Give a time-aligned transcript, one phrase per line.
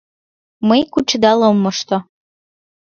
[0.67, 1.97] —Мый кучедал ом мошто.